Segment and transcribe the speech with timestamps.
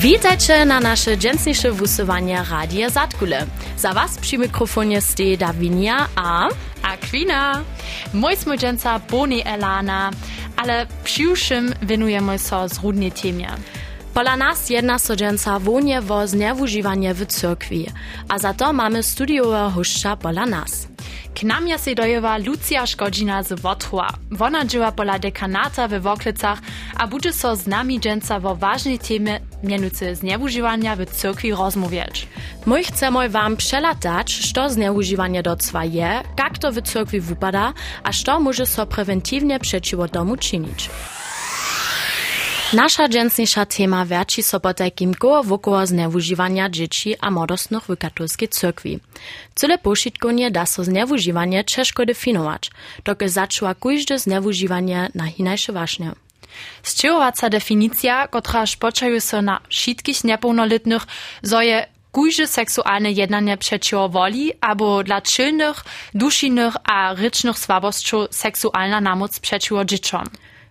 [0.00, 3.46] Witajcie na nasze dżęsniejsze wusowanie Radia Zatkule.
[3.76, 6.48] Za was przy mikrofonie stoi Davinia a...
[6.82, 7.64] Aquina.
[8.14, 10.10] Mój smudżęca Boni Elana,
[10.56, 13.48] ale przyjuszym winujemy się zrudnej temie.
[14.14, 17.86] Pola nas jedna sodženca wonie wo zneužívanie w cyrkwi,
[18.28, 20.88] a za to mamy studiowe hošća pola nas.
[21.34, 24.08] K nam je se dojeva Lucia Škodžina z Votrua.
[24.30, 26.58] Wona dživa pola dekanata we Woklicach,
[26.96, 32.26] a bude so z nami dženca vo ważnej temie, mianuce zneužívania w cyrkwi rozmówieć.
[32.66, 37.72] Mój chcemy wam przelatać, co zneužívanie docwa je, jak to w cyrkwi wypada,
[38.04, 40.90] a co może so preventywnie przeciwko domu czynić.
[42.72, 48.48] Nasza dżęsniejsza tema wierci so po takim koło wokoło zneużywania dzieci a młodostnych w katolskiej
[48.48, 49.00] cyrkwi.
[49.54, 52.70] Cyle poszitkonie da so zneużywanie ciężko definować,
[53.04, 56.12] dokud zaczęła każde zneużywanie na hinajsze właśnie.
[56.82, 61.06] Sčehovaca definicja, która spočaju so na všetkých nepełnoletnych,
[61.42, 69.00] zo je kujże seksualne jednanie przeciwko woli, albo dla czynnych, dušinnych a rycznych słabostczów seksualna
[69.00, 70.24] namoc przeciwko dzieciom.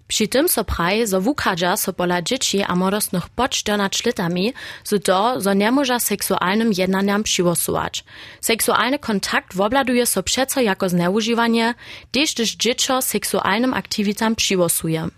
[0.10, 5.00] Przy tym so praje, zo wuchadza so pola dzieci a młodostnych pod 14 latami, so
[5.00, 8.04] to, zo nie może seksualnym jednaniam przywosować.
[8.42, 11.74] Seksualny kontakt wobladuje so przeco jako zneużywanie,
[12.12, 15.10] gdyż też dziecko seksualnym aktivitam przywosuje.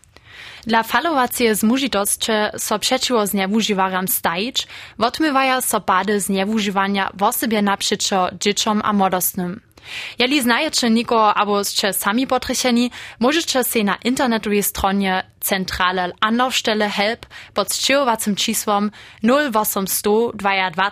[0.68, 8.82] Dla falowacie zmužitosće so przeciwko zneuživaram stajić, wotmywaja so pady zneužiwania w osobie naprzeciwko dzieciom
[8.84, 9.71] a młodostnym.
[10.20, 17.26] Jeli znajecie nikogo albo ste sami potrycheni, możecie się na internetowej stronie Centrale Anlaufstelle Help
[17.54, 18.92] pod sczyłowacym czysłom
[19.24, 20.92] 0800 22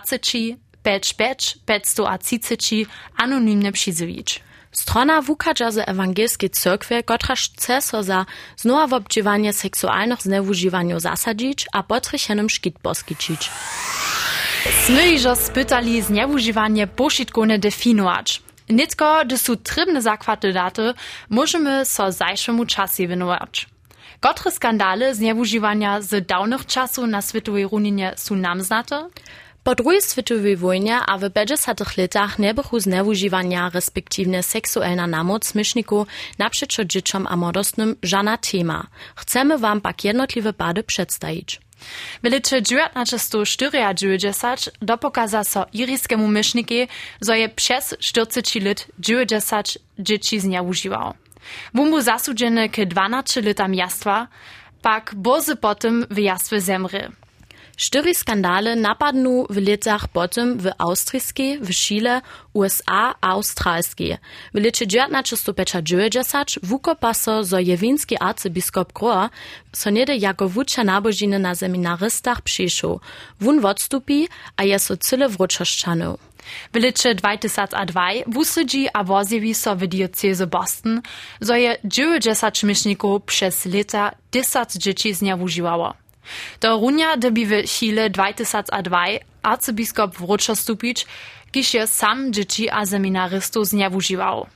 [0.82, 4.40] 55 530 anonimnie przyzywić.
[4.72, 11.66] Strona wuchadza z ewangelskiej cyrkwie, która chce so za znowa w obdziwanie seksualnych zneużywaniu zasadzić,
[11.72, 13.50] a potrychenym szkit poskiczyć.
[14.86, 18.42] Smyliżo spytali zneużywanie poszitkovne definować.
[18.72, 20.94] Nitko, gdy są trybne zakłady daty,
[21.30, 23.66] możemy so zajszemu czasie winować.
[24.20, 29.08] Kotre skandale zneużywania z dawnych czasów na światowej runinie są nam znate?
[29.64, 36.08] Po drugiej światowej wojnie a w 50 latach nie było zneużywania respektywnie seksualna namoc myszników
[36.38, 38.86] naprzeciw dzieciom a młodostnym żadna tema.
[39.16, 41.60] Chcemy wam pak jednotliwe pady przedstawić.
[42.22, 46.88] Veliče 1994 dopokaza so iriskemu myšniki,
[47.20, 49.66] zo je přes 40 lat 90
[49.98, 51.14] dzieci zneužiwał.
[51.74, 54.28] Wumbu zasudżeny k 12 litam jastva,
[54.82, 57.08] pak bozy potem w jastwie zemry.
[57.80, 62.20] Štyri skandale napadnu w latach potem w Austrijskiej, w Chile,
[62.52, 64.16] USA a Australskiej.
[64.54, 69.30] W lecie 1990 wukopa so, zo jewinski arcybiskup Grohr
[69.72, 73.00] so niede jako wuča nabožiny na seminaristach przyszł.
[73.40, 76.20] Wun odstupi, a je so cyle wróczoszczanów.
[76.72, 81.02] W lecie 2002 wusydzi a wozjewi so w dioceze Boston,
[81.40, 85.99] zo je 90 myszników przez lata 10 dzieci zneużywało.
[86.60, 89.04] Do runia dobi w Chile 2002
[89.42, 91.06] arcybiskup wróczo stupić,
[91.52, 94.46] kiż je sam dzieci a seminarystów zneużywał.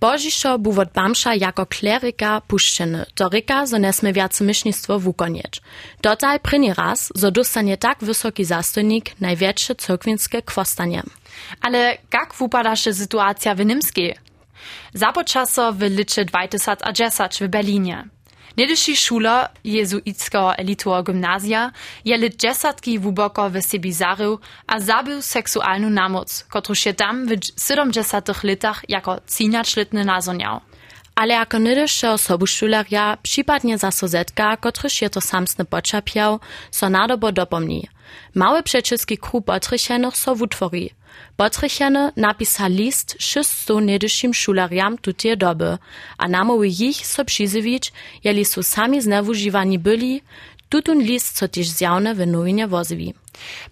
[0.00, 3.06] Bożiszo był od Bamsza jako kleryka puszczeny.
[3.14, 5.60] To ryka, że nesmy wiace mysznictwo wukonieć.
[6.02, 11.02] Dotaj pryni raz, że dostanie tak wysoki zastojnik największe cyrkwinskie kwostanie.
[11.60, 14.16] Ale jak wypada się sytuacja w Nimskiej?
[14.94, 18.04] Započaso w licze 2010 w Berlinie.
[18.56, 21.72] Niedyši šula jezuitskiego elitowego gymnazja
[22.04, 27.30] je dziesiątki wuboko w Sebizaru a zabił seksualną namoc, którą się tam w
[27.66, 30.60] 70 latach jako cinacz-letny nazoniał.
[31.14, 36.40] Ale jako niedyšie osobu šulerja, przypadnie zaso zetka, kotryż je to samsne počapiał,
[36.70, 37.88] so nadobo dopomni.
[38.34, 40.90] Mały przeciski krup otrychenych so wutwori.
[41.36, 45.78] Potrychene napisa list 600 niedyšim šulerjam tutie doby,
[46.18, 47.92] a namowy ich so przyzywić,
[48.24, 50.22] jeli su sami zneużywani byli,
[50.68, 53.14] tutun list so też zjawne w nowinie wozwi.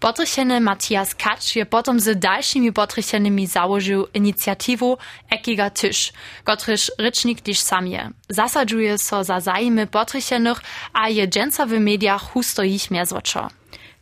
[0.00, 4.96] Potrycheny Matthias Kacz je potom z dalszymi potrychanymi założył inicjatywę
[5.30, 6.12] Ekiga Tysz,
[6.44, 8.10] kotryż rycznik też sam je.
[8.28, 10.60] Zasadzuje so za zajmy potrychenych,
[10.92, 13.48] a je dżęca w mediach husto ich mierzoczo.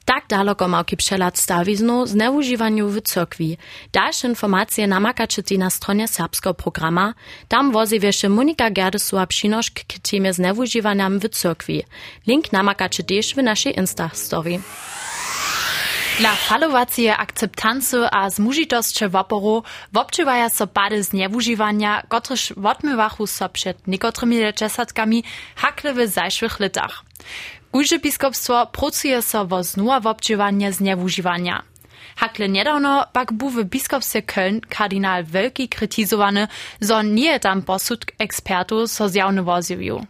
[0.07, 3.59] Tak daleko małki przelat stawiznu zneużywaniu w cyrkwi.
[3.93, 7.15] Dalsze informacje namakaczycie na stronie serbskiego programa.
[7.49, 9.81] Tam wozi jeszcze Monika Gerdesua przynosz k
[10.11, 11.83] temie zneużywaniam w cyrkwi.
[12.27, 14.61] Link namakacie też w naszej Insta-story.
[16.19, 19.63] Dla falowacije akceptancy a zmužitosće woporu
[19.93, 25.25] wobczywaja so pady zneużywania, kotryż wotmywachu so przed niekotrymi desatkami
[25.57, 27.05] hakle w zajszłych latach.
[27.77, 31.63] Kujże biskupstwo pracuje so wo znowa wobdziwanie zniewużywania.
[32.17, 36.49] Hakle niedawno pak był w biskupstwie Köln kardynal Wielki krytizowany,
[36.81, 40.07] że nie tam posud ekspertów so zjawny woziwił.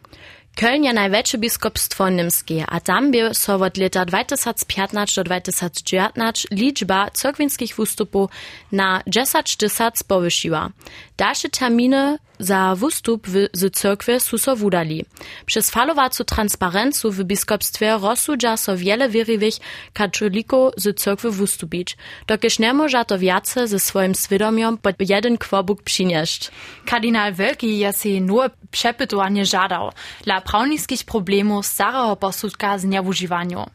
[0.56, 7.10] Köln je największe biskupstwo niemskie, a tam by so od lata 2015 do 2019 liczba
[7.10, 8.30] cyrkwinskich wystupów
[8.72, 10.70] na 10 tysięcy powyższyła.
[11.16, 15.04] Dalsze terminy za wystup w, z cyrkwy su wudali.
[15.46, 19.54] Przez falowacu transparencu w biskupstwie rozsudza so wiele wierliwych
[19.92, 21.96] katolików z cyrkwy wystupić,
[22.26, 26.50] dokiż nie może to więcej ze swoim świadomiom pod jeden kwobuk przynieść.
[26.84, 29.92] Kardynal Wielki je si nur przepytowanie żadał
[30.24, 33.66] dla prawnickich problemów starego posudka z nieużywaniu.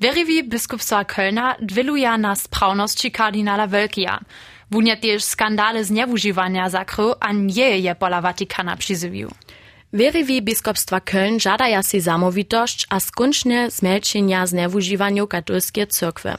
[0.00, 4.20] Wierliwi biskupstwa Kölna dwiluje na sprawności kardynala Wielkia,
[4.70, 9.30] Wunia też skandale z nieużywania zakrył, a nie je pola Watykana przyzywił.
[9.92, 16.34] Wierliwi biskupstwa Köln żadaja si zamowitość a skończne zmelczenia z nieużywaniu katolskie cyrkwy.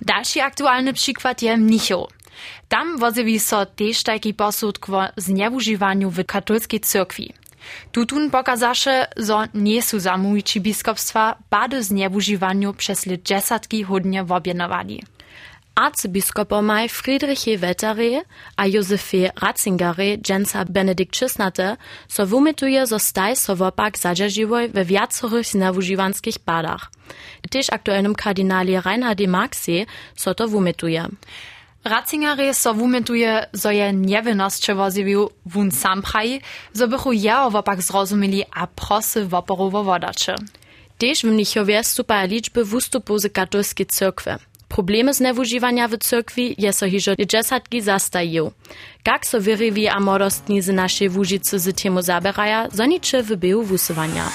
[0.00, 2.08] Dalszy aktualny przykład je Mnichów.
[2.68, 7.32] Tam wozywi so też taki posud o znieużywaniu w katolskiej cyrkwi.
[7.92, 14.24] Tutun pokazaše, że nie są zamówici biskupstwa bady znieużywaniu przez lat dziesiątki hodnie
[15.80, 15.86] wobjednowali.
[15.86, 18.22] Arcybiskopomaj Friedrichie Wettere
[18.56, 21.76] a Józefie Ratzingere dżęca Benedikt XVI
[22.08, 26.90] so wumituje, zo staj so wopak zadźeržiwoj we viacorych zneużywanskich badach.
[27.50, 29.86] Też aktualnym kardynali Reinhardzie Marxie
[30.16, 31.08] so to wumituje.
[31.84, 36.40] Ratzingere so wumituje, zo je niewinnosće woziwił wun sam praji,
[36.72, 40.34] zo bychu jeho wopak zrozumili a prosy woporowo wodacze.
[40.98, 44.38] Też w Mnichowie stupaja liczby wustupu z katolskiej cyrkwy.
[44.70, 48.50] Problemy zneużywania w cyrkwi je so hižo dziesiątki zastają.
[49.06, 54.30] Jak so wyrywi a młodostni z naszej wóżycy z temu zaberaja, zonicze w był wusywania.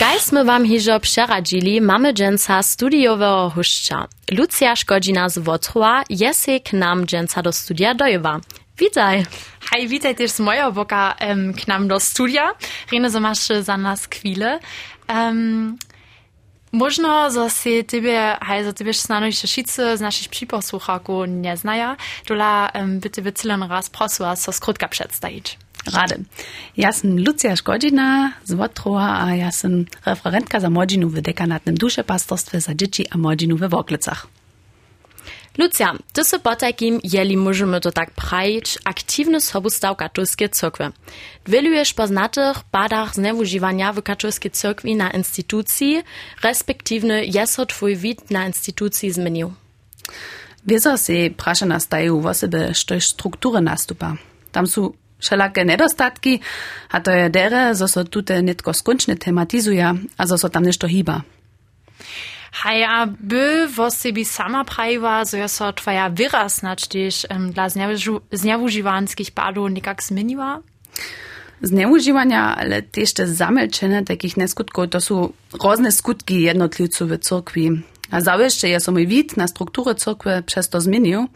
[0.00, 4.08] Kaj sme wam hižo przeradzili, mamy dżęca studiowego huszcza.
[4.32, 8.40] Lucia Szkodzina z Wotrua je się k nam dżęca do studia dojewa.
[8.78, 9.26] Witaj!
[9.70, 12.54] Hej, witaj też z mojego boka um, k nam do studia.
[12.92, 14.60] Rene, so masz za nas chwilę.
[15.08, 15.76] Um,
[16.72, 18.90] Možno, si tebe, hej, za tebe
[19.26, 21.96] jeszcze wszyscy z naszych przyposłuchaków nie znają,
[22.28, 25.58] dola um, by tebe cylen raz prosiła, so skrótka przedstawić.
[25.86, 26.24] Rady.
[26.76, 29.50] Ja sam Lucia Szkodzina z Wotrowa, a ja
[30.06, 34.26] referentka za młodzinu w dekanatnym duszepastorstwie za dzieci a młodzinu we Woklicach.
[35.58, 40.92] Lucia, ty se po takim, jeli możemy to tak prajić, aktywny sobustaw katolskie cyrkwy.
[41.46, 46.02] Wielujesz po znatych badach zneużywania w katolskiej cyrkwi na instytucji,
[46.42, 49.52] respektywnie jest twój wid na instytucji zmienił.
[50.66, 54.16] Wieso si prasza nastają w osobie, że struktury nastupa.
[54.52, 56.40] Tam są wszelakie nedostatki,
[56.90, 60.86] a to je dere, zo so tute nitko skończne tematizuje, a zo so tam nešto
[60.88, 61.22] hýba.
[62.52, 67.68] Haja, by wo sebi sama prajiwa, so ja so twoja wyrazność też um, dla
[68.32, 70.60] zniewużywanskich padów nikak zmieniła?
[71.62, 75.32] Zneużywania, ale też te zamelczenie takich neskutków, to są
[75.64, 77.70] różne skutki jednotlivców w cyrkwi.
[78.10, 81.26] A zawsze jest mój wid na strukturę cyrkwy przez to zmienił,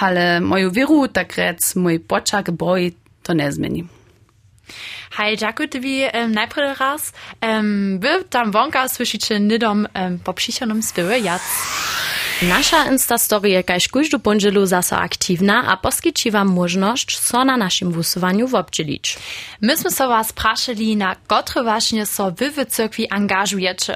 [0.00, 3.52] ale moją wieru, tak rec, mój poczak, boj, to nie
[5.36, 7.12] dziękuję Tobie um, najpierw raz.
[7.42, 11.42] Um, wy tam wonka słyszycie nidom um, po przyjścionym spiewie jac.
[12.42, 13.88] Nasza Instastory je kaž
[14.22, 19.16] ponželu zasa aktívna a poskyčí vám možnosť so na našim vusovaniu wobdzielić.
[19.62, 23.94] My sme sa vás prašili, na kotre właśnie so wy w cyrkwi angażujecie.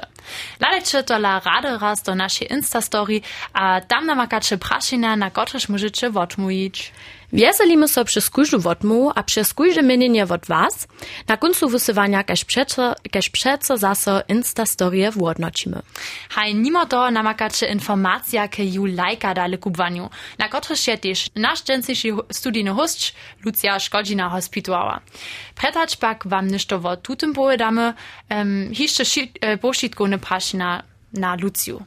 [0.59, 3.21] Ladajcie to la rady raz do naszej Instastory,
[3.53, 6.91] a tam namakacie prašina, na kotreż możecie odmówić.
[7.33, 10.87] Wieselimy so przez każdą wotmu, a przez każde mienienie od was.
[11.27, 15.81] Na końcu wysywania kaž przeco, kaž przeco zaso Instastorie wodnocimy.
[16.29, 21.63] Haj, nimo to namakacie informacja, ke ju lajka dale kubwaniu, na kotreż się też nasz
[21.63, 23.13] dżęcyjszy studijny host
[23.45, 24.99] Lucia Szkodzina hospituała.
[25.55, 27.93] Pretać pak wam ništo o tutem powiedamy,
[28.29, 29.03] um, jeszcze
[29.61, 30.83] poszitkovne prašina
[31.13, 31.83] na Luciu.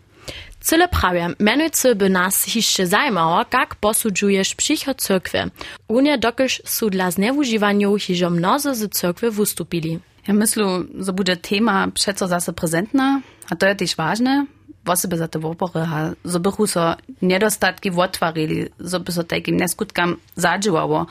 [0.62, 5.50] Cyle prawie, mianujcy by nas jeszcze zajmało, jak posudżujesz przychod cyrkwy.
[5.88, 9.99] Unie dokyż su dla zneużywaniu hiżo mnozy z cyrkwy wystupili.
[10.28, 10.64] Ja myślę,
[10.99, 14.47] że będzie tema przeco zase prezentna, a to jest też ważne,
[14.87, 21.07] osoby za te wopory, a żeby so niedostatki otwarili, żeby so takim neskutkam zadziałało.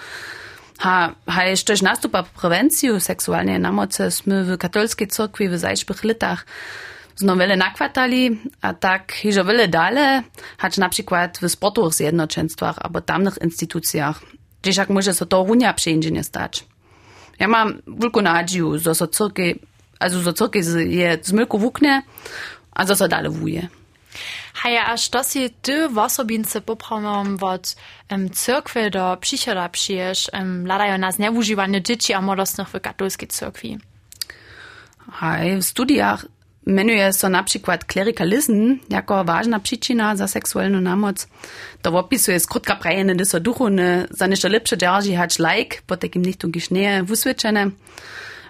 [0.80, 6.46] Ha, ha jeszcze nastupa prewenciju seksualnej namocy sme w katolskiej cyrkwi w zajszpych latach
[7.16, 10.22] znowu nakładali, a tak hiżo wiele dalej,
[10.58, 14.22] hać na przykład w sportowych zjednoczeństwach albo tamnych instytucjach,
[14.62, 16.66] gdzieś jak może so to runia przyjdzie stać.
[17.40, 19.56] Ja mam wielką nadzieję, że so cyrki
[20.02, 20.64] also so cyrkej
[20.96, 22.02] je zmylku wukne,
[22.72, 23.70] a zo so dale wuje.
[24.54, 27.76] Haja, a što si ty w osobince poprawom od
[28.12, 33.80] um, cyrkwy do przychoda przyjesz, um, ladają nas nieużywanie dzieci a młodostnych w katolskiej cyrkwi?
[35.14, 36.26] Hej, w studiach
[36.66, 41.28] menuje so na przykład klerikalizm jako ważna przyczyna za seksualną namoc.
[41.82, 46.50] To opisuje skrótka prajene dyso duchowne, za nešto lepsze dzierży hać lajk, po takim nichtu
[46.50, 47.72] gisznieje wuswyczene.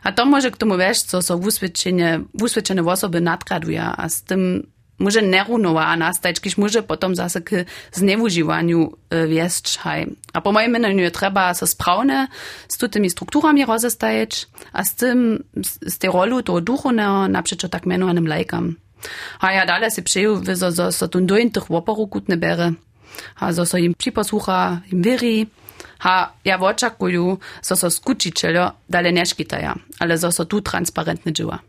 [0.03, 4.71] A to może k tomu wiesz, co so wuswyczenie, wuswyczene osoby nadraduje, a z tym
[5.01, 9.79] może nerunowa nastać, kiż może potom zase k zneużywaniu e, wiesć.
[10.33, 12.27] A po moim mnieniu trzeba so sprawne
[12.67, 15.43] z tymi strukturami rozestajeć, a z tym,
[15.87, 18.75] z tej rolu toho duchownego naprzeczo tak mianowanym lajkam.
[19.39, 22.73] A ja dalej si przeju, że so, so tun doin tych łoporu kutne bere,
[23.39, 25.47] a so so im przyposłucha, im wierzy,
[25.99, 31.59] ha ja oczekuju, so so skučiteľo dalej nie škitaja, ale so so tu transparentne dzieła.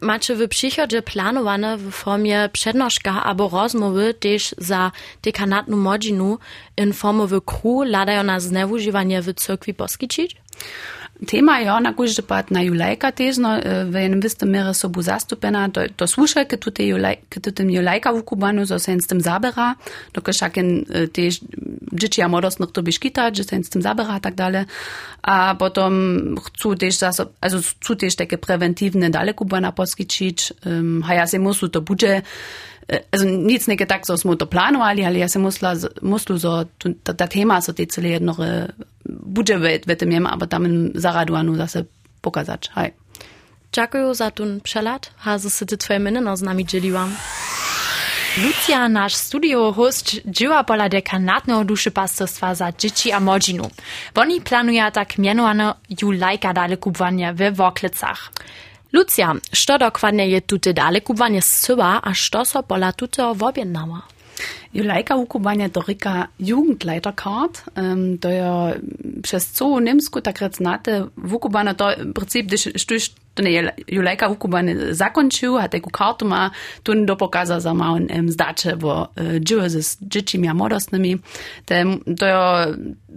[0.00, 4.92] Macie w przychodzie planowane w formie przednożka albo rozmowy też za
[5.22, 6.38] dekanatną modzinu
[6.76, 10.36] in formowy kru ladają na zneużywanie w cyrkwi poskiczyć?
[11.26, 15.68] Tema je na kužde pat na julajka težno, v enem vistem mere so bu zastupena,
[15.68, 16.88] to, to sluša, ke tudi
[17.68, 19.74] julajka v Kubanu, so se s tem zabera,
[20.14, 20.68] dokaj šaken
[21.12, 21.42] tež
[21.92, 24.64] dzieci a młodostnych to biszkita, że się z tym zabera tak dalej.
[25.22, 27.02] A potem chcą też,
[27.40, 32.22] also chcą też takie preventywne dalej Kubana poskiczyć, um, a ja się muszę to bude,
[33.12, 36.64] also nic nie tak, so smo to planowali, ale ja się musla, muslu, so,
[37.04, 38.72] ta, ta tema, so te cele jednore
[39.06, 41.84] bude w, w tym aber tam zaraduanu zase
[42.20, 42.68] pokazać.
[42.74, 42.92] Hej.
[43.72, 45.10] Dziękuję za ten przelat,
[45.60, 47.14] że ty twoje minę z nami dzieliłam.
[48.38, 53.70] Lucia, nasz studio host, działa pola dekanatnego duszepastostwa za dzieci a młodzinu.
[54.14, 58.32] Oni planują tak mianowane julajka dale kubwania we Woklicach.
[58.92, 64.02] Lucia, što dokładnie je tute dale kubwanie zsyła, a što so pola tuteo wobjednała?
[64.74, 67.62] Julajka ukubania to rika Jugendleiterkart.
[67.76, 68.80] Um, to je
[69.22, 73.10] przez co Niemsku tak znate, wukubana to w princip, gdyż
[73.40, 76.50] sztuś to nie Julajka wukubany zakończył, a taką kartu ma,
[76.82, 81.18] tu do pokaza za małą um, zdacze, bo uh, dzieje ze dziećmi a młodostnymi.
[82.18, 82.36] To je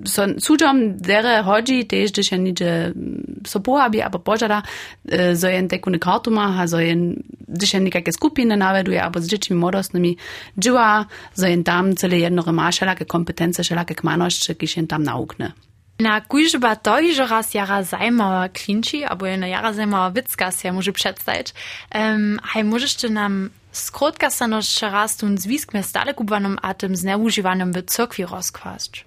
[0.05, 2.93] so, cudziom dere chodzi, też gdyż ja nidzie
[3.47, 4.63] so pohabi, albo pożada,
[5.05, 9.21] uh, so jen taką kartu ma, a so jen, gdyż ja nikakie skupiny naveduje, albo
[9.21, 10.17] z dziećmi młodostnymi
[10.57, 15.51] dzieła, so jen tam cele jednore ma všelake kompetence, všelake kmanošče, ki še tam naukne.
[16.03, 20.91] Na kužba to, že raz jara zajmała klinči, albo jedna jara zajmała wicka się może
[20.91, 21.53] przedstawić.
[21.95, 27.73] Um, hej, możesz ty nam skrótka stanowić raz tu zwiskme stale kubanom a tym zneużywanym
[27.73, 29.05] w cyrkwi rozkłaść?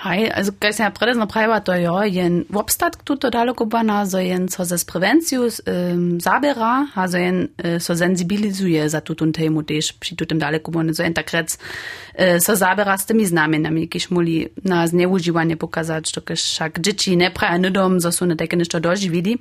[0.00, 4.48] Hej, also kaj se predezno praviva, to je jen obstatk tuto daleko bana, so jen
[4.48, 9.92] so ze prevenciju um, zabera, a so jen uh, so sensibilizuje za tutun temu tež
[10.00, 14.48] pri tutem daleko bane, so jen takrat uh, so zabera s temi znamenami, kiž moli
[14.64, 18.80] na zneuživanje pokazać, to kiž však dzieci ne praja nudom, so su ne teke nešto
[18.80, 19.36] doživili,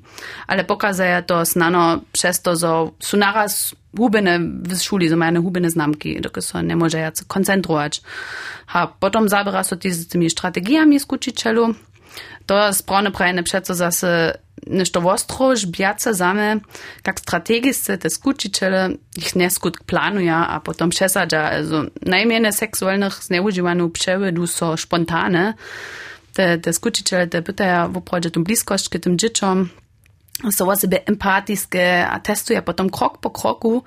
[0.47, 5.69] ale pokazaja to snano przez to, so su naraz hubene w szuli, so meine hubene
[5.69, 8.01] znamki, dokąd so nie może ja koncentrować.
[8.67, 11.75] Ha, potom zabera so z tymi strategiami z kučiteľu.
[12.45, 14.33] To je správne prajene přeco zase
[14.67, 16.59] nešto ostrož, biace zame,
[17.01, 21.47] kak strategice te skučiteľe ich neskutk planuja a potom přesadža.
[21.47, 25.53] Also najmene seksualnych zneužívanú převedu so spontane.
[26.33, 29.69] Te, te skučiteľe te pytaja v oprodzie tą bliskość k tym dzieciom,
[30.51, 33.83] są osoby empatyczne, a testuje potom krok po kroku,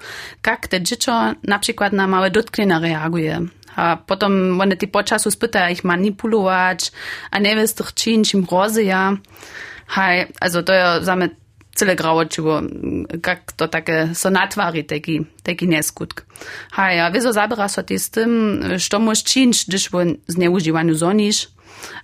[0.47, 3.40] jak te dziecko na przykład na małe dotknięcia reaguje.
[3.76, 6.92] A potom one ty počasu spytają ich manipulować,
[7.30, 9.16] a nie wiesz, co czynić im rozy, ja.
[9.88, 11.28] Hej, also to je same
[11.75, 12.62] cele grawočivo,
[13.26, 16.26] jak to takie so natwari, taki, taki neskutk.
[16.73, 19.92] Hej, a wieso zabera so ty z tym, co możesz czynić, gdyż w
[20.28, 21.49] zneużywaniu zonisz,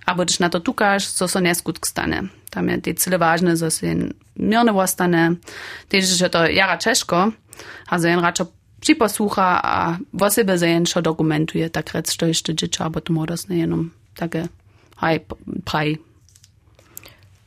[0.05, 2.23] albo gdyż na to tukasz, co so neskutk stane.
[2.49, 3.95] Tam je te cele ważne, że się
[4.35, 5.35] mirne ostane,
[5.89, 7.31] też, że to jara ciężko,
[7.87, 8.45] a że jen raczej
[8.79, 13.91] připosłucha a vo sebe zajenšo dokumentuje, tak rec, što ještě dzieci, albo to młodostne jenom
[14.15, 14.47] takie
[14.95, 15.19] haj,
[15.65, 15.97] praj.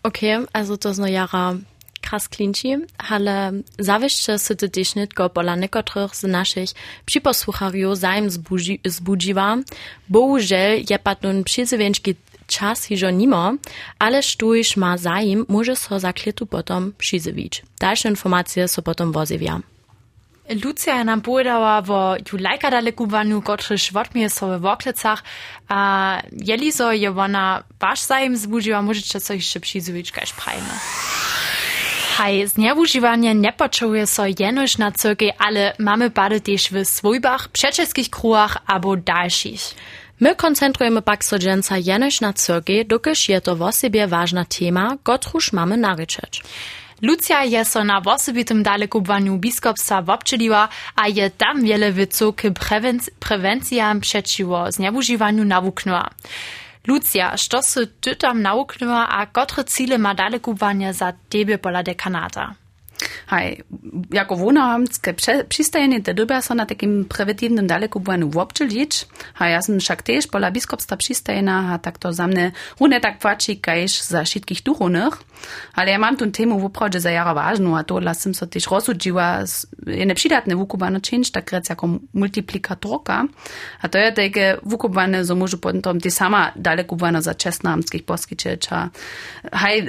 [0.03, 1.55] Okay, also to zno jara
[2.01, 6.71] kras klinči, ale zawieszcze sy ty też nitko pola niekotrych z naszych
[7.07, 9.59] przyposłuchariów zajem zbudzi, zbudziwa.
[10.09, 12.15] Bohužel je patun przyzywienczki
[12.55, 13.57] czas hižo nimo,
[13.99, 17.63] ale sztuj ma zajem może so zaklitu potom przyzywić.
[17.81, 19.61] Dalsze informacje so potom wozywia.
[20.65, 25.23] Lucia nam povedala vo julajka daleku vanu, kotrež vodmije so v Voklecach.
[25.69, 30.75] A jeli je ona vaš zajem zbudživa, možete co ešte přizvič, kaž prajme.
[32.17, 38.11] Haj, zneużywanie nie poczuje so jenoś na cyrki, ale mamy bady też w swojbach, przeczeskich
[38.11, 39.75] kruach albo dalszych.
[40.23, 43.61] My koncentrujemy pak so dżęca jenoś na cyrki, dokyż je to w
[44.09, 46.43] ważna tema, gotruż mamy naryczeć.
[47.03, 53.11] Lucja je so na wosobitym dalekubwaniu biskopstwa wobczyliła, a je tam wiele wycu k prewenc
[53.21, 56.11] prewencijam przeciwo zneużywaniu nawuknęła.
[56.87, 62.62] Lucja, sy ty tam nauknęła, a kotre cile ma dalekubwanie za tebe pola dekanata?
[63.27, 63.63] Hej,
[64.11, 65.15] jako wonamskie
[65.49, 69.07] przystajenie te dobia są na takim prewentywnym dalekubwaniu wobczylić,
[69.39, 73.19] a ja sam však też pola biskopstwa przystajena, a tak to za mnie rune tak
[73.19, 75.23] płaci, kajż za wszystkich duchowych,
[75.75, 78.47] ale ja mam tu temu w oprodzie za jara ważną, a to dla sam so
[78.47, 79.39] też rozsudziła,
[79.87, 83.25] je przydatne wukubane czynić, tak rec jako multiplikatorka,
[83.83, 88.91] a to je takie wukubane, so może potem ty sama dalekubwane za czesnamskich poskyczyć, a
[89.53, 89.87] hej,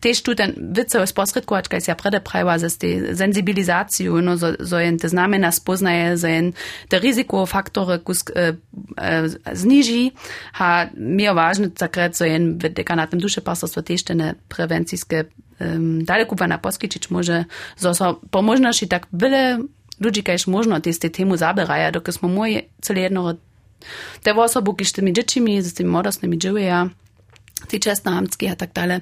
[0.00, 4.98] też tu ten wice sposredkować, kaj ja predeprajwa, ze tej sensibilizacją, no, so, so jen
[4.98, 6.52] to znamena spoznaje, so jen
[6.88, 8.52] te ryzykofaktory kus, e,
[8.96, 10.10] e, zniži,
[10.58, 15.24] a mi je važno takrat, so jen v dekanatnem duše pastorstvo też te prevencijske
[15.60, 17.44] um, dalekupana poskyčić może,
[17.76, 19.58] so, so po možnosti tak byle
[20.00, 23.34] ludzi, kajż można te z tej temu zaberaja, dokąd smo moje cele jedno
[24.22, 26.88] te osoby, kiż tymi dziećmi, z tymi młodostnymi dzieły, ja,
[27.66, 29.00] a tak dále.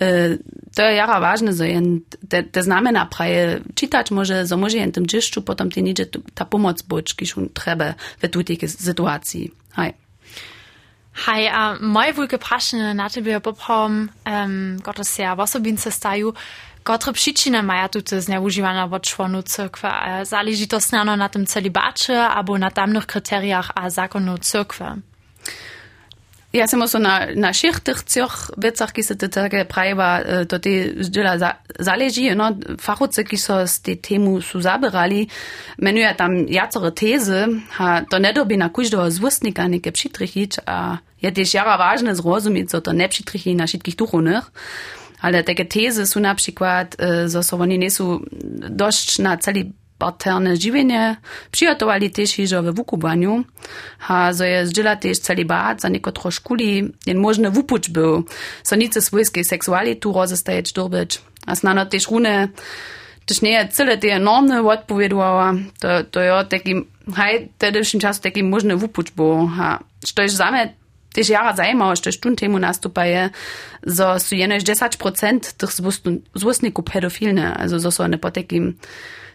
[0.00, 0.38] E,
[0.74, 4.92] to je jara vážne, že jen te, te znamená praje čítať môže, že môže jen
[4.92, 9.52] tým džišťu, potom ty níže ta pomoc boč, když on treba v tútej situácii.
[9.76, 9.92] Hej.
[11.16, 16.36] Hej, a moje veľké prašenie na tebe poprom, um, goto sa v osobince stajú,
[16.86, 19.88] Kotre przyczyny mają tu zneużywania od członu cyrkwy?
[20.22, 24.84] Zależy to snano na tym celibacie albo na tamnych kryteriach a zakonu cyrkwy?
[26.54, 31.02] Ja sam so na, na tých cioch vecach, ki se te také prajeva, to te
[31.02, 35.28] zdjela za, zaleží, no, fachoce, ki so z tej tému sú zaberali,
[35.76, 41.54] menuje tam jacere tézy, a to nedobí na každého zvustnika neke přitrichiť a je tiež
[41.54, 44.46] jara vážne zrozumiť, co to nepřitrichí na všetkých duchovných.
[45.16, 46.92] Ale takie tezy sú napríklad,
[47.26, 47.88] że so oni nie
[48.68, 51.16] dosť na celý parterne žiwienie
[51.50, 53.44] przygotowali też iżo we wukubaniu,
[54.08, 58.24] a zo je zdziela też celibat za niekotro szkuli, jen możny wupuć był,
[58.62, 61.20] so nice swojskiej seksualitu rozestajeć durbyć.
[61.46, 62.48] A znano też rune,
[63.26, 66.74] też nie jest cyle te enormne odpowiedowała, to, to je taki,
[67.14, 70.68] haj, wtedy w czasu taki możny wupuć był, a što jest zame
[71.16, 73.30] też jara zajmowało, što tun temu nastupaje,
[73.86, 75.70] zo su jenoś 10% tych
[76.34, 78.76] zwustników pedofilne, also zo su one po takim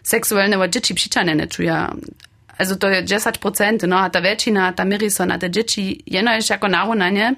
[0.02, 2.00] seksualne dzieci przyczane nie czują.
[2.58, 6.32] Also to jest 10%, no a ta väčšina, ta miri so na te dzieci jeno
[6.32, 7.34] jest jako naronanie,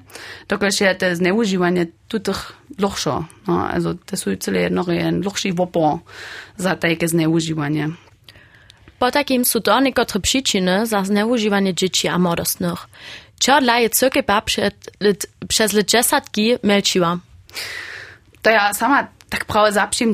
[0.49, 3.25] dokud je te zneužívanie tutych lochšo.
[3.47, 5.99] No, also to sú celé jedno jen lochší vopor
[6.57, 7.91] za takie zneužívanie.
[8.99, 12.89] Po takim sú to niekotre przyczyny za zneužívanie dzieci a młodostnych.
[13.41, 14.41] Čo dla je cyrkepa
[15.49, 17.19] przez lit 10 melčiła?
[18.43, 19.73] To ja sama tak prawie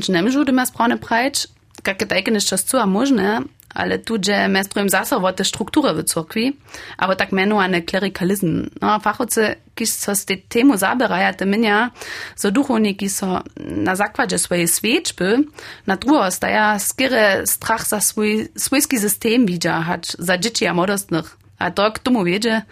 [0.08, 3.40] nemžu doma správne prajč, kako tajke nešto cua možne,
[3.74, 6.56] ale tu, že mes prvim zasovo te struktury w cyrkwi,
[6.98, 8.66] aber tak menowany klerikalizm.
[8.80, 11.90] No, fachowcy, kiż so z temu zaberaja, te minia,
[12.36, 15.44] so duchowniki so na zakładzie swojej świeczby,
[15.86, 21.36] na drugo staja skiery strach za swój, swójski system widzia, hać za dzieci a młodostnych.
[21.58, 22.62] A to k tomu wiedzie,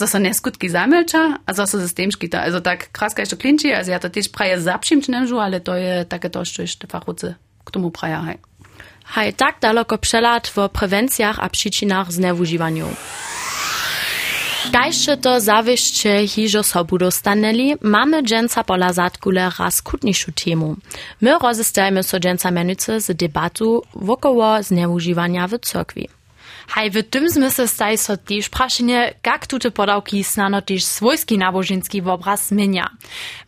[0.00, 2.40] że są nieskutki zamilcza, a że są system szkita.
[2.42, 6.04] Also tak kraska jeszcze klinci, also ja to też praje zaprzymć nie ale to je
[6.04, 8.38] takie to, że fachowcy k tomu praja, hej.
[9.04, 12.86] Haj tak daleko przelat w prewencjach a przyczynach zneużywaniu.
[14.72, 20.76] Dajsze to zawieszcze hižo sobu dostaneli, mamy dżęca pola zatkule raz kutniejszą temu.
[21.20, 26.08] My rozestajemy so dżęca mianowicie z debatu wokoło zneużywania w cyrkwi.
[26.70, 32.02] Haj, w tym smysle staj so też praszenie, jak tute podałki snano też swojski nabożeński
[32.02, 32.90] obraz zmienia.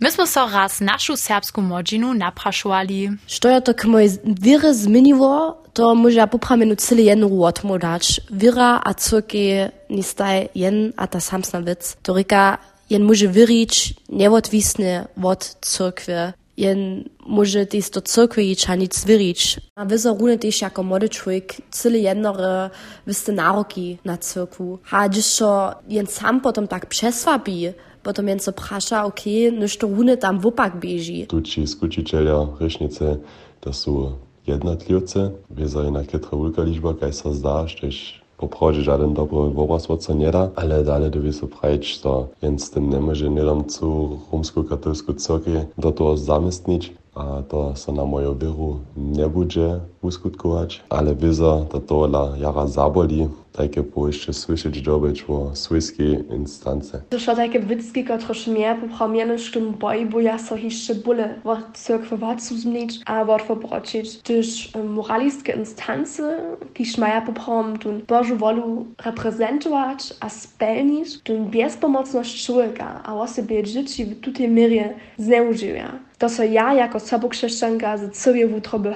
[0.01, 3.11] Myśmy so raz naszą serbską młodzinu napraszowali.
[3.27, 8.21] Što je to k mojej wiery zmieniło, to może ja popramenu cyle jedną odmodać.
[8.31, 9.49] Wiera a cyrki
[9.91, 11.97] nie staj jen a ta samsna wic.
[12.03, 12.59] To ryka,
[12.91, 19.61] jen może wierzyć nieodwisny od cyrkwy jen może też do cyrkwy i czanic zwierzyć.
[19.77, 22.71] A wy zarówno też jako młody człowiek cyle jednore
[23.07, 24.79] wyste naroki na cyrkwu.
[24.91, 29.87] A jeszcze jen sam potem tak przeswabi, potem jen so prasza, okej, okay, noż to
[29.87, 31.27] runy tam w opak bieži.
[31.27, 33.23] Tuci skučiteľia, rešnice,
[33.61, 39.15] to sú jednotlivce, vieza je na ketra veľká ličba, kaj sa zdá, štež poprawdź żaden
[39.15, 43.31] dobry obraz co nie da, ale dalej dowie so prajć, so z tym nie może
[43.31, 46.85] nie dam zu rumsku katolsku cyrkwi do toho zamestnić.
[47.15, 53.29] a to so na moją wieru nie będzie uskutkować, ale wiedzę, to to jara zaboli,
[53.53, 57.03] takie jeszcze słyszeć dobyć o swojskiej instance.
[57.19, 62.17] Są takie wycki, które mnie popramiene sztum boi, bo ja so jeszcze bóle w cyrkwie
[62.17, 66.41] wacu zmienić, a wort pobroczyć, gdyż moralistkie instance,
[66.75, 74.05] kiż maja poprom tun Bożu wolu reprezentować a spełnić, tun bezpomocność człowieka, a osobie dzieci
[74.05, 75.93] w tutej mierze zneużywa.
[76.19, 78.95] To so ja jako sobokrzeszczanka z sobie w utroby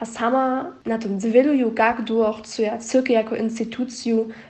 [0.00, 3.71] a sama na tym zwiluju, jak długo chcę ja cyrkę jako instytucję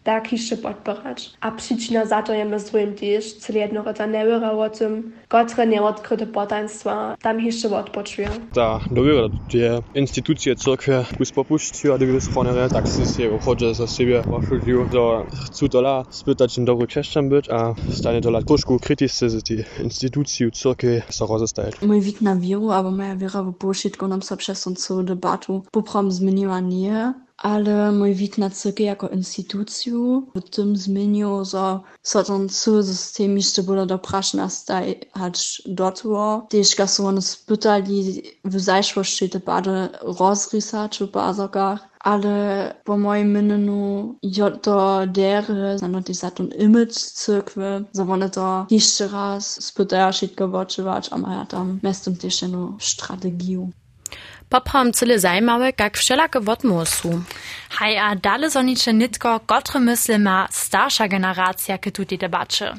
[0.05, 1.31] tak jeszcze podporać.
[1.41, 6.27] A przyczyna za to je myślę też, co jedno rota nie o tym, które nieodkryte
[6.27, 8.29] potaństwa tam jeszcze odpoczują.
[8.55, 14.23] Da dowiera te instytucje cyrkwie kus popuściła, gdyby spłonere, tak si się uchodzę za siebie
[14.27, 15.01] waszudził, że
[15.47, 20.53] chcę tola spytać im dobry chrześcijan być, a stanie tola troszkę krytyczny z tej instytucji
[20.53, 21.83] cyrkwie się rozestajeć.
[21.83, 25.63] Mój wik na wiru, albo moja wiera w bullshit nam so przez tą całą debatu
[25.71, 30.27] poprom zmieniła nie, ale mój wid na CG jako instytucju.
[30.35, 36.47] W tym zmieniu, że są tam co systemy, jeszcze było do praszna staj hać dotło.
[36.51, 41.93] Też gasłony spytali w zajszłości te bady rozrysać w bazokach.
[42.03, 49.13] ale po moim Minnenu Jotter dere an die Sat und Imagezirkwe so wonne der hichte
[49.13, 53.71] ras spëderschiet gewotche wat am hat am mestem Tischno Strategie.
[54.53, 57.25] Papa am zille Seimawe gag Schëllake Wotmo zu.
[57.81, 62.75] Hai a dalle sonitsche Nitko gotre Mësle ma starscher Generatiake tut die Debatsche.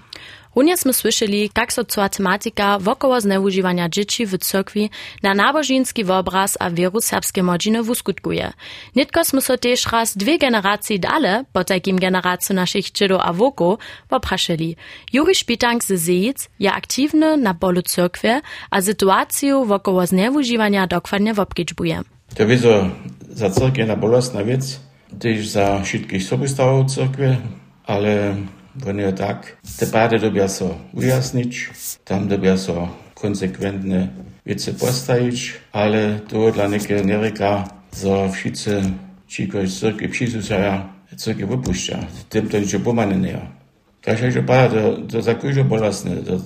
[0.55, 4.89] Runie sme słyszeli, jak so cała tematika wokoło zneużywania dzieci w cyrkwi
[5.23, 8.53] na nabożeński obraz a wieru serbskie modziny wuskutkuje.
[8.95, 13.77] Nitko sme so też raz dwie generacje dale, po takim generacju naszych dziedów a woku,
[14.09, 14.75] popraszyli.
[15.13, 22.01] Juri Szpitank z Zejc je aktywny na polu cyrkwie, a sytuację wokoło zneużywania dokładnie wobkiczbuje.
[22.35, 22.89] To wiedzą
[23.29, 24.79] za cyrkwie na bolesna wiec,
[25.19, 27.37] też za wszystkich sobostawów cyrkwie,
[27.85, 28.35] ale
[28.75, 31.69] bronijo tak, tepade dobja so ujasnić,
[32.05, 34.07] tam dobja so konsekwentne
[34.45, 37.67] wiece postajić, ale to dla niekie nie reka,
[38.03, 38.81] że wszyscy
[39.27, 40.81] ci, którzy cyrki przysusają,
[41.15, 41.99] cyrki wypuszcza.
[42.29, 43.39] Tym to już pomanenie.
[44.01, 46.15] Tak się pada, to, to za kurze bolesne.
[46.15, 46.39] To,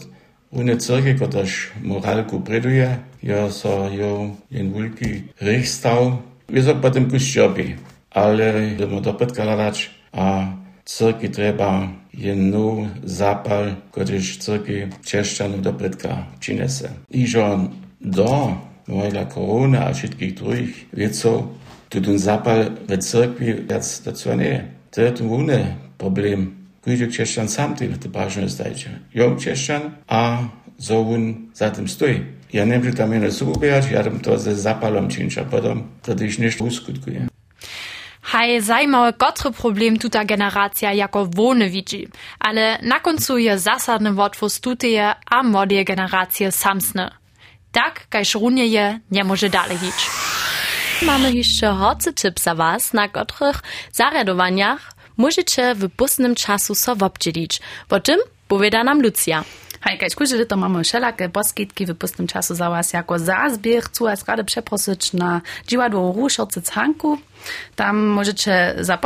[0.52, 6.18] Une cyrki, kotaż moralku preduje, ja so ją jen wielki rychstał.
[6.50, 7.76] Wysok potem kuściobi,
[8.12, 10.48] ale to ma dopetkala dać, a
[10.86, 14.74] cyrki trzeba jedną zapal, któryż cyrkwi
[15.06, 16.90] chrześcijanów do brytka przyniesie.
[17.12, 17.68] I że
[18.02, 21.44] do mojej korony a wszystkich drugich wieców,
[21.90, 24.66] to ten zapal w cyrkwi jest dazu nie.
[24.92, 25.30] To jest ten
[25.98, 26.56] problem.
[26.82, 28.90] Każdy chrześcijan sam tyle te ważne zdajcie.
[29.16, 30.40] Ja chrześcijan, a
[30.90, 32.22] on za tym stoi.
[32.54, 36.40] Ja nie wiem, tam jedno subierać, ja to ze zapalom czynić, a potem to też
[36.40, 37.28] nie uskutkuje.
[38.28, 42.08] Haj, zajmowe kotre problem tuta generacja jako wone widzi,
[42.40, 47.12] ale na końcu je zasadny wotwóz tuteje a młodej generacje samsne.
[47.72, 50.10] Tak, kajż runie je nie może dalej iść.
[51.02, 57.62] Mamy jeszcze hocy tip za was, na których zaradowaniach możecie w pustnym czasu so wobdzielić.
[57.88, 59.44] Po tym powiada nam Lucia.
[59.78, 63.86] Hej, kaj skúže, to máme všelaké poskytky v pustnym czasu za vás jako zázbier.
[63.86, 67.22] Chcú vás rade przeprosić na dziwadło Rušovce Canku.
[67.76, 68.98] Tam możecie za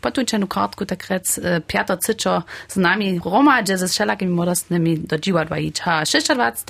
[0.00, 5.58] potujčenú kartku tak rec e, Piotr Cyczo z nami hromadže ze všelakými modostnymi do dziwadła
[5.58, 5.80] iść.
[5.84, 6.64] A 26.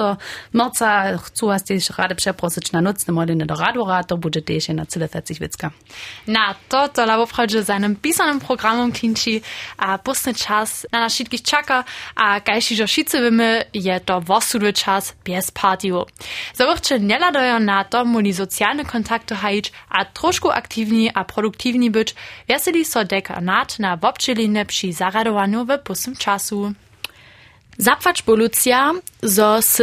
[0.53, 4.87] marca chcú vás tiež rade przeprosić na nocne modliny do Radora, to bude tiež na
[4.87, 5.71] cyle 40 vicka.
[6.27, 9.43] Na to, to labo wchodzi seinem pisanym programom klinči
[9.77, 11.85] a pustny czas na nas wszystkich czeka,
[12.17, 16.09] a kajši že šice wiemy, je to wosudły czas bez partiów.
[16.55, 20.55] Zawrcie nie ladają na to, muli socjalne kontakty hajć, a troszkę
[21.15, 22.15] a produktywni być,
[22.49, 26.73] weseli so dekanat na wobczylinę przy zaradowaniu w pustym czasu.
[27.79, 29.83] Zapłać polucja, zo s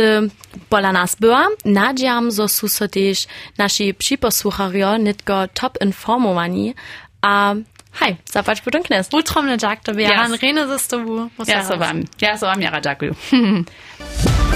[0.70, 6.76] pola nas była, nadziam, zo su so też nasi przyposłuchario nitko top informowani,
[7.22, 7.56] a
[7.92, 9.10] hej, zapłać podąknes.
[9.14, 10.42] Ultromne Jack, to ja yes.
[10.42, 11.30] Rene ze z tobą.
[11.48, 13.12] Ja so wam, ja so wam, Jara, dziękuję.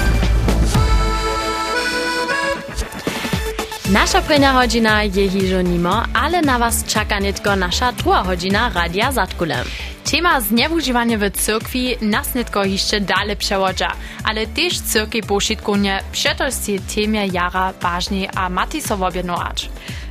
[3.91, 9.11] Nasza prenia godzina je hižo nimo, ale na was czeka nitko nasza druga godzina Radia
[9.11, 9.63] Zatkule.
[10.11, 13.91] Tema zneużywania w cyrkwi nas nitko jeszcze dalej przewodza,
[14.23, 19.69] ale też cyrki poszitkonie przetolstie temie jara ważniej a mati so objednować.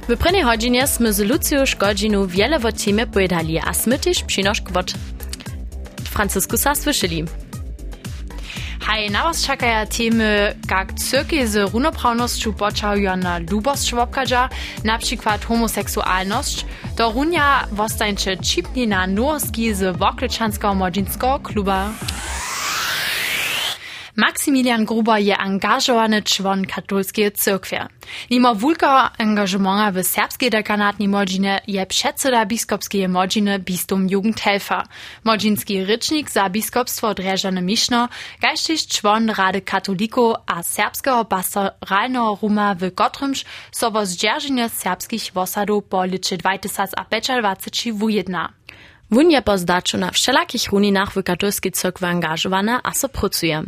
[0.08, 4.76] W prenie godzinie sme z Lucją Szkodzinu wiele o temie pojedali, a sme też przynoszk
[4.76, 4.92] od
[6.04, 7.24] Francyskusa słyszeli.
[8.80, 14.48] Hej, na was čakaja temy, jak cyrky z runoprawnością počahują na lubosť wobkadża,
[14.84, 16.66] na przykład homoseksualność,
[16.96, 21.88] to runia wostańcze čipni na norski z Wokliczansko-Modzinskiego kluba.
[24.20, 27.76] Maximilian Gruber je angażowany człon katolskiej cyrkwi.
[28.30, 34.82] Mimo wulka angażementa w serbskiej dekanatnej modzinie je przedseda biskopskiej modziny bistum Jugendhelfer.
[35.24, 38.08] Modzinski rycznik za biskopstwo Dreżane Miszno,
[38.40, 46.04] gajsztyż człon Rady Katolików a serbskiego pastoralnego ruma w Gottrymsz sowo zdzierżenie serbskich wosadów po
[46.04, 48.59] liczy 2025 wujedna.
[49.10, 53.62] Wun je po zdaču na všelakich runinach w katolskiej cyrkwi angażowana a so pracuje.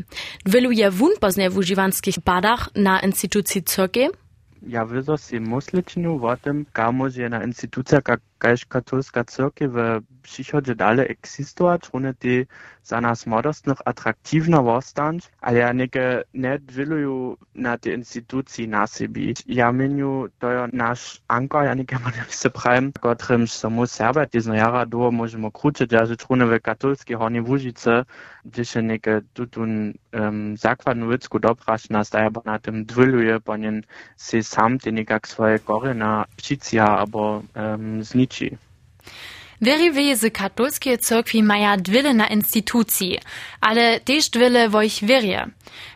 [0.47, 4.09] Wyluje wun po znewużywanskich badach na instytucji cyrkwi?
[4.69, 8.19] Ja wyzo si musličnju o tym, kamo je na instytucja kaž
[8.69, 12.47] katolska cyrkwi w przychodzie dalej egzistować, one ty
[12.83, 19.35] za nas modostnych atraktivna wostać, ale ja neke nie wiluju na te instytucji na siebie.
[19.47, 24.27] Ja meniu to je nasz anko, ja neke mam se prajem, kotrym se mu serbe,
[24.27, 28.05] ty zno jara duo możemy kruczyć, ja że trune w katolskiej hornie wóżyce,
[28.45, 33.85] gdzie się neke tutun um, zakładnu wycku doprasz nas, da ja na tym dwiluje, ponieważ
[34.17, 38.32] se sam ty nekak swoje korena psicja, albo um, zniczy.
[39.63, 43.19] Wiery z katolskiej cyrkwi maja dwile na instytucji,
[43.61, 45.47] ale też dwile wo ich wierie.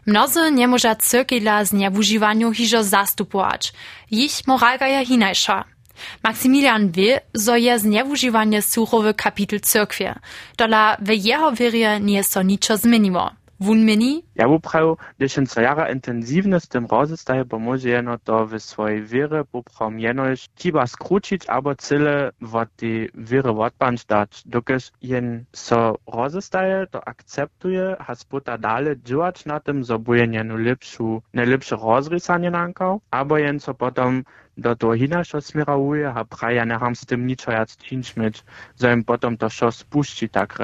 [0.06, 3.72] Mnozy nie może cyrkwi dla zniewużywaniu hiżo zastupować.
[4.10, 5.64] Ich moralga je hinajsza.
[6.22, 8.60] Maximilian wie, so je zniewużywanie
[9.16, 10.04] kapitel cyrkwi.
[10.56, 13.30] Dola w jeho wierie nie so niczo zmieniło.
[13.60, 14.22] Wunmini?
[14.34, 19.02] Ja upravu, gdyż się co jara intensywnie z tym rozestaje, pomoże jeno to w swojej
[19.02, 24.42] wierze poprom jenoś kiba skrócić, albo cyle w tej wierze odpąć dać.
[24.46, 30.56] Dokąd jen so rozestaje, to akceptuje, a sputa dalej działać na tym, zo buje jeno
[30.56, 34.22] lepszą, najlepsze rozrysanie nankał, albo jen so potom
[34.56, 38.44] do toho hinašo smiruje, a praja necham z tym niczo jac czynić mieć,
[38.76, 40.58] zo im potom to šo spuści tak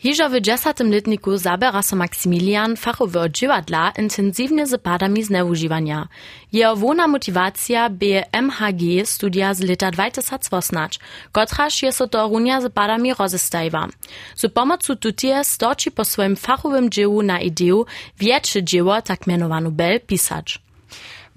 [0.00, 6.08] Hižo w dziesiątym letniku zabera so Maximilian fachowe dziwadla intensywnie z padami zneużywania.
[6.52, 11.00] Jeho wona motivacja by MHG studia z leta 2018,
[11.32, 13.88] kotraż je so to runia z padami rozestajwa.
[14.36, 17.84] Z pomocą tutie stoczy po swoim fachowym dziełu na ideę
[18.18, 20.67] większe dzieło, tak mianowanu Bel, pisać.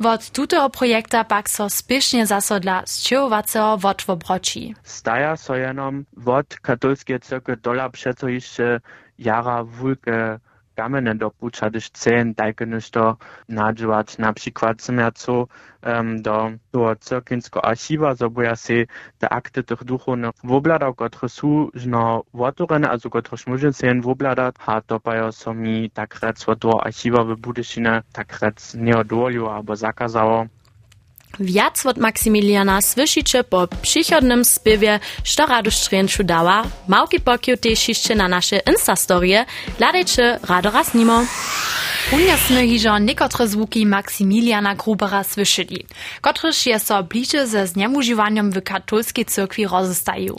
[0.01, 4.73] Wot tuteho projekta pak so spiešne zaso dla sčehovaceho wotwobroči.
[4.81, 8.81] Staja so jenom wot katolskie cyrkwy dola przeco jeszcze
[9.17, 10.39] jara wulke
[10.75, 13.15] kamene dopuča, když chcem tajke nešto
[13.49, 14.19] nadžovat.
[14.19, 15.45] Například jsem ja co
[15.99, 22.21] um, do toho cyrkinského archiva, zobuja si te akty tych duchovnych wobladał, które są no
[22.33, 26.59] otvorene, also które môže si jen wobladať, a to pajo so mi tak rec od
[26.59, 30.47] toho archiva v Budešine tak rec neodvolil alebo zakazało.
[31.39, 36.63] Wiac od Maximiliana słyszycie po przychodnym spiewie, što rado stręczu dała.
[36.87, 39.45] Małki pokio też jeszcze na nasze Instastorie.
[39.79, 41.25] Ladajcie rado raz nimo.
[42.11, 45.85] Unjasne hižo niekotre zvuki Maximiliana Grubera słyszeli,
[46.21, 50.35] kotryż je so bliže ze zniemužiwaniem w katolskiej cyrkwi rozestają.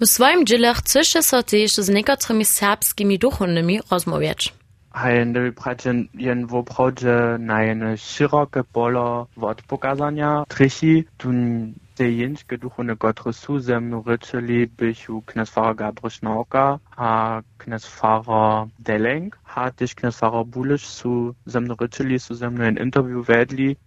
[0.00, 4.57] W swoim dziele chce so też z niekotrymi serbskimi duchownymi rozmawiać.
[4.98, 12.58] Hajende pračen jen v obchodže na jedne široke polo od pokazania trysi, tun te jenčke
[12.58, 19.38] duchovne, które sú ze mnou rečeli, bychu knes fara Gabriš Nauka a knes fara Deleng,
[19.54, 23.78] a tež knes fara Buliš sú ze mnou rečeli, sú ze mnou ein interview vedli,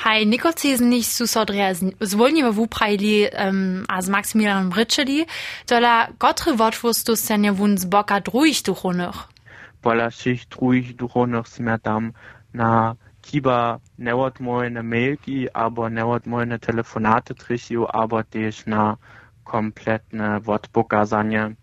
[0.00, 5.26] Hej, nikocizn nicht su sodre zwolniwe wuprajli um, a z Maximilianem Ritscheli,
[5.68, 9.29] dola gotre wotwustu senje wun z boka druich duchonych.
[9.80, 12.12] Polašich druhých duchovných sme tam
[12.52, 18.96] na kiba neodmojene mailki, abo neodmojene telefonate trichiu, abo tiež na
[19.44, 21.56] kompletne wodpokazanie.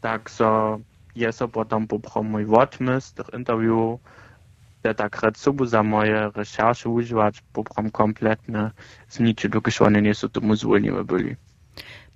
[0.00, 0.80] Tak so
[1.14, 3.98] je so potom popro mój wodmys tych interview,
[4.82, 8.70] der tak recubu za moje recherche używać poprom kompletne
[9.08, 11.36] zniczy, dokąd one nie są to muzulniwe byli.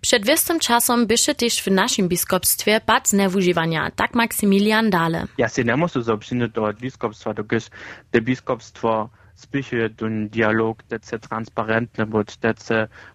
[0.05, 5.27] Przed wiestym czasom bysze też w naszym biskupstwie pad zneużywania, tak Maksymilian dale.
[5.39, 7.71] Ja się nie muszę zobczynić do biskupstwa, dokąd
[8.11, 12.55] te biskupstwo spisze ten dialog, te transparentne, bo te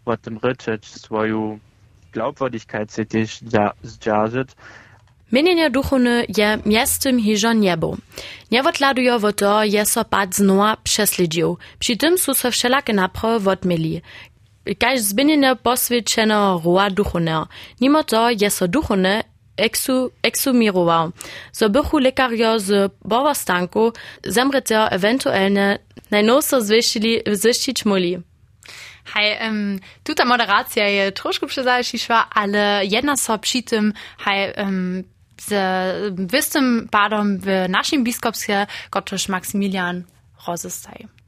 [0.05, 1.59] o tym ryczeć swoją
[2.13, 3.39] glaubwürdigkeit się też
[3.83, 4.49] zdzierżyć.
[5.31, 7.97] Mienienie duchowne je miestem hižo niebo.
[8.51, 11.57] Niewotladujo wo to je so pad znowa przesledził.
[11.79, 14.01] Przy tym są so wszelakie naprawy odmieli
[14.77, 17.45] kaž zbinjene posvědčeno roa duchone.
[17.81, 19.23] Nimo to je so duchone
[19.57, 21.11] eksu, eksumirował,
[21.51, 25.79] so bychu lekarjo z bowostanku zemrete ewentualne
[26.59, 28.17] zwyścili, zwyścić muli.
[29.13, 33.63] Hej, um, tuta moderacja je troszkę przyzajszła, ale jedna so przy
[34.17, 35.03] hej, um,
[35.37, 35.51] z
[36.31, 40.03] wystym padom w naszym biskupskie, kotryż Maksymilian
[40.47, 41.18] rozestaj.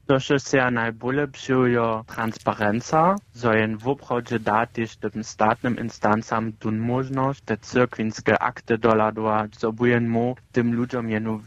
[0.52, 7.56] Ja najbolje psujo transparenca, so jen v obhodzie dati tym statnym instancam tun możność te
[7.56, 11.40] cyrkwinske akty doladovať, so bujen mu tym ludziom jenu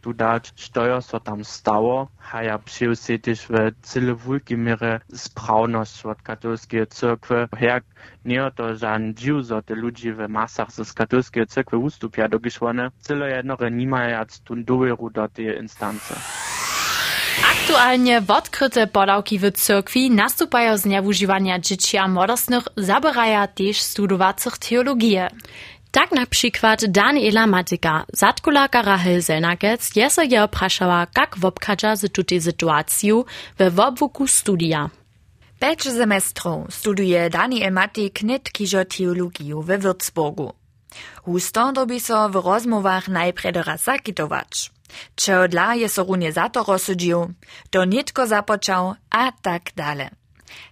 [0.00, 5.00] tu dać, što so tam stało, a ja psuju se tyž v cyle wulki mire
[5.14, 7.84] sprawność od katolskie cyrkwy, jak
[8.24, 12.90] nie to żaden dziw, so te ludzi w masach z katolskie cyrkwy ustupia do giszone,
[13.00, 16.14] cyle jednore nimajac tun doveru do tej instance.
[17.42, 25.28] Aktualnie odkryte podałki w cyrkwi nastupają z nieużywania dzieci a młodostnych, zabierają też studowacych teologię.
[25.90, 32.12] Tak na przykład Daniela Matyka, zatkularka Rahel Zelnagec, je se je opraszała, jak wobkadza z
[32.12, 33.24] tutej sytuacją
[33.58, 34.90] we wobwuku studia.
[35.60, 40.52] Pięć semestrów studuje Daniel Matik netkiżo teologię we Würzburgu.
[41.24, 44.73] Husto dobi so w rozmowach najpierw zakitować.
[45.16, 47.34] Čo dla je so runie za to rozsudžił,
[47.70, 50.10] to nitko započał, a tak dale.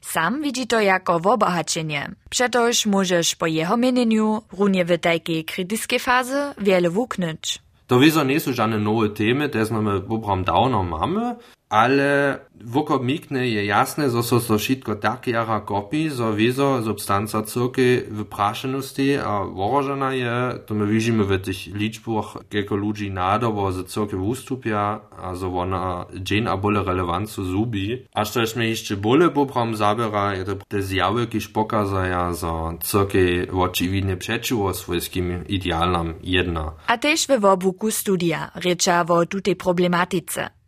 [0.01, 2.11] Sam widzi to jako wobohaczenie.
[2.31, 7.59] Przetoż możesz po jeho mienieniu runie w takiej krytycznej fazy wiele wuknąć.
[7.87, 11.37] To wieso nie są żadne nowe temy, te znamy poprom dawno mamy,
[11.73, 17.43] ale wokop mikne je jasne, zo so so šitko tak jara kopi, zo wieso substanca
[17.43, 23.87] cyrky wypraszenosti a worożena je, to my widzimy w tych liczbach, kieko ludzi nadobo z
[23.87, 27.99] cyrky wustupia, a zo ona dzień a bole relevancu zubi.
[28.15, 33.47] A też mnie jeszcze bole poprom zabiera, je to te zjawy, kiż pokazaja, zo cyrky
[33.53, 36.73] oczywidnie przeczyło swojskim idealnam jedna.
[36.87, 40.62] A też we wobuku studia, rycza wo tutej problematyce.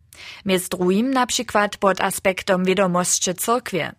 [0.45, 3.93] Między drugim na przykład pod aspektom wiadomości cyrkwie.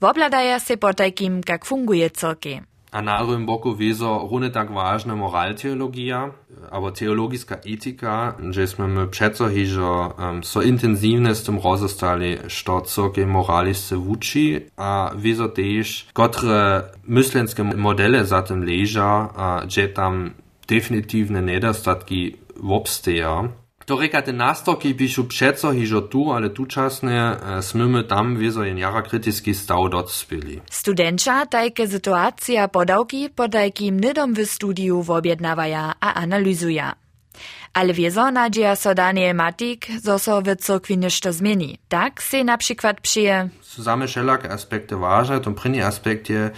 [0.00, 2.60] Wobladaja się po takim, jak funguje cyrkiew.
[2.92, 6.30] A na drugim boku wieso runy tak ważna moralteologia,
[6.70, 13.26] aber teologiska etika, żeśmy my przeco hiżo um, so intensywne z tym rozostali, što cyrkie
[13.26, 20.30] moralisce wuči, a wieso też, kotre myślenskie modele za tym leża, a gdzie tam
[20.68, 23.48] definitywne nedostatki wobsteja.
[23.88, 28.78] To reka te nastorki pišu přeco hižo tu, ale tučasne e, smymy tam wieso jen
[28.78, 30.60] jara krytyski staw docpili.
[30.70, 36.92] Studenča tajke sytuacja podałki po tajkim nydom w studiu wobjednawaja a analizuja.
[37.72, 41.78] Ale wieso nadzieja so Daniel Matik, zo so w cyrkwi ništo zmieni.
[41.88, 43.48] Tak se na przykład przyje...
[43.62, 44.06] Same
[44.50, 46.50] aspekty ważne, to prynny aspekt je,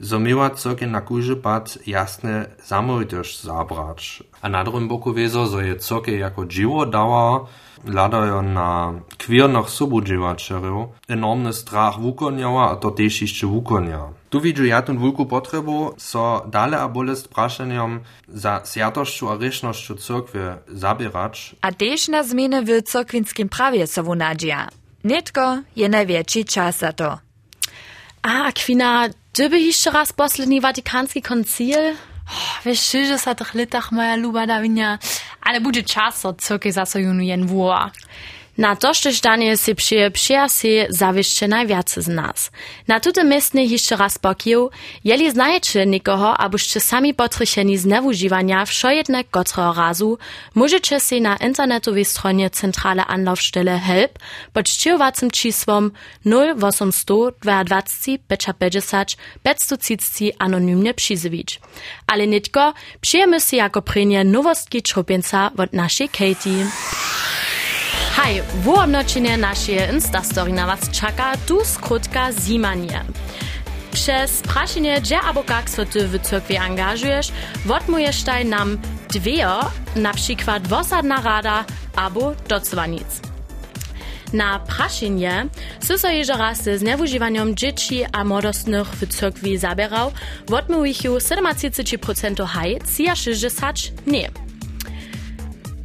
[0.00, 4.22] so miała cyrkie na kujże pad jasne samorytość zabrać.
[4.42, 7.46] A na drugim boku wieso, so je cyrkie jako dziwo dała,
[7.84, 14.00] ladają na kwiernych sobudźiwaczerów enormny strach wukonjała, a to też jeszcze wukonja.
[14.30, 19.94] Tu widzę ja tę wielką potrzebę, so dalej a bolest praszeniom za sjatością a rysznością
[19.94, 21.56] cyrkwi zabierać.
[21.60, 24.68] A też na zmiany w cyrkwinskim prawie so wunadzia.
[25.04, 27.25] Nitko je największy czas za to.
[28.26, 31.78] A, Kwina, Gdyby jeszcze raz posledný Vatikanski koncil?
[32.26, 34.98] Oh, wiesz, że sa tych latach moja luba dawinia,
[35.42, 37.90] ale będzie czas od cyrky zasojunu jen wła.
[38.58, 42.50] Na to, że Daniel si przyje, przyja si zawieszcze najwiace z nas.
[42.88, 44.70] Na tuto miestny jeszcze raz pokił,
[45.04, 50.18] jeli znajecie nikogo, abyście sami potrycheni z neużywania wszo jednak gotrego razu,
[50.54, 54.18] możecie si na internetowej stronie Centrale Anlaufstelle HELP
[54.52, 55.90] pod ścierowacym czysłom
[56.26, 57.64] 0822
[58.28, 61.60] 550 530 anonimnie przyzywić.
[62.06, 66.66] Ale nitko, przyjemy si jako prynie nowostki czropieńca od naszej Katie.
[68.16, 73.04] Hej, włodnoczenie nasze Instastory na was czeka, tu skrótka zimanie.
[73.92, 77.32] Przez praszenie, gdzie albo jak so ty w cyrkwie angażujesz,
[77.68, 79.46] odmujesz taj nam dwie,
[79.96, 81.64] na przykład wosadna rada
[81.96, 83.20] albo docwanic.
[84.32, 85.46] Na praszenie
[85.80, 90.12] sy so jeże raz z nieużywaniem dzieci a młodostnych w cyrkwi zabierał,
[90.52, 92.78] odmówił ich 37% haj,
[93.14, 94.45] 60 nie.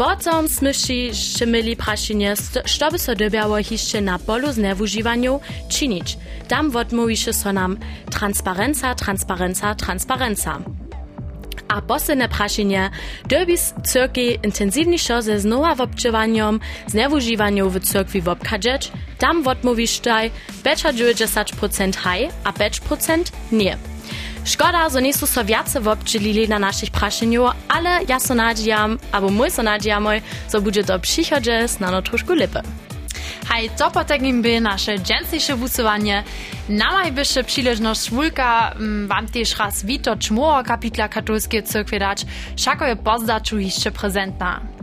[0.01, 2.33] Potom smyši še mieli prašenie,
[2.65, 5.39] što by so dobiało hišće na polu zneužívaniu
[5.69, 6.17] činić.
[6.49, 7.77] Tam odmówiše so nam
[8.09, 10.57] transparenca, transparenca, transparenca.
[11.69, 12.89] A posledne prašenie,
[13.29, 20.31] dobi cyrki intensivniejszo ze znowa wobczywaniem zneużívaniu w cyrkwi wobkadżeć, tam odmówisz taj
[20.63, 23.90] 90% haj, a 5% nie.
[24.45, 29.29] Szkoda, że nie są so wiace wobdźelili na naszych praszeniu, ale ja so nadziejam, albo
[29.29, 30.21] mój so nadziejamy,
[30.53, 32.61] że będzie to przychodzie znano troszkę lepiej.
[33.49, 36.23] Hej, to potegim by nasze dżęsniejsze wusowanie.
[36.69, 40.17] Namaj byście przyleżność wulka mm, wam też raz wito
[40.65, 42.25] kapitla katolskiej cyrkwie dać,
[42.55, 44.80] szako je pozdaču jeszcze prezentna.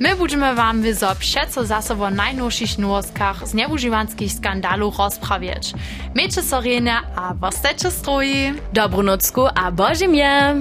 [0.00, 5.72] My będziemy wam wyzo przeco zasobo najnowszych nowoskach z nieużywanskich skandalów rozprawiać.
[6.14, 8.54] Miejcie sorenie, a postajcie stroji.
[8.72, 10.54] Dobrą nocku, a Boże mnie!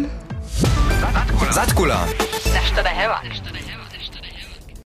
[1.51, 2.05] Zatkula.
[2.85, 3.21] Heva?